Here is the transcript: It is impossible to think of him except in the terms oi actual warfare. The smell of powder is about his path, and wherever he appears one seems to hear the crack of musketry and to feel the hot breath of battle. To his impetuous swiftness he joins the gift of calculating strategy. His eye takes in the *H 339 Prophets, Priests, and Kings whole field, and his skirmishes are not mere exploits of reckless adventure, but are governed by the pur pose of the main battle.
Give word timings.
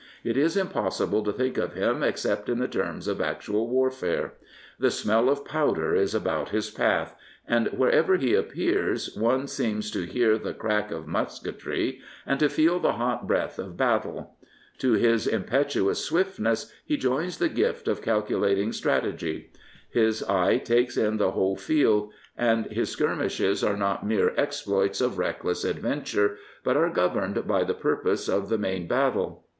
It 0.23 0.35
is 0.35 0.57
impossible 0.57 1.23
to 1.25 1.31
think 1.31 1.59
of 1.59 1.75
him 1.75 2.01
except 2.01 2.49
in 2.49 2.57
the 2.57 2.67
terms 2.67 3.07
oi 3.07 3.23
actual 3.23 3.69
warfare. 3.69 4.33
The 4.79 4.89
smell 4.89 5.29
of 5.29 5.45
powder 5.45 5.93
is 5.93 6.15
about 6.15 6.49
his 6.49 6.71
path, 6.71 7.15
and 7.47 7.67
wherever 7.67 8.15
he 8.17 8.33
appears 8.33 9.15
one 9.15 9.45
seems 9.45 9.91
to 9.91 10.07
hear 10.07 10.39
the 10.39 10.55
crack 10.55 10.89
of 10.89 11.05
musketry 11.05 12.01
and 12.25 12.39
to 12.39 12.49
feel 12.49 12.79
the 12.79 12.93
hot 12.93 13.27
breath 13.27 13.59
of 13.59 13.77
battle. 13.77 14.37
To 14.79 14.93
his 14.93 15.27
impetuous 15.27 16.03
swiftness 16.03 16.73
he 16.83 16.97
joins 16.97 17.37
the 17.37 17.47
gift 17.47 17.87
of 17.87 18.01
calculating 18.01 18.71
strategy. 18.71 19.51
His 19.91 20.23
eye 20.23 20.57
takes 20.57 20.97
in 20.97 21.17
the 21.17 21.27
*H 21.27 21.33
339 21.35 21.35
Prophets, 21.35 21.65
Priests, 21.67 21.77
and 21.77 22.63
Kings 22.63 22.65
whole 22.65 22.65
field, 22.65 22.65
and 22.65 22.65
his 22.75 22.89
skirmishes 22.89 23.63
are 23.63 23.77
not 23.77 24.03
mere 24.07 24.33
exploits 24.35 24.99
of 24.99 25.19
reckless 25.19 25.63
adventure, 25.63 26.39
but 26.63 26.75
are 26.75 26.89
governed 26.89 27.45
by 27.47 27.63
the 27.63 27.75
pur 27.75 27.97
pose 27.97 28.27
of 28.27 28.49
the 28.49 28.57
main 28.57 28.87
battle. 28.87 29.45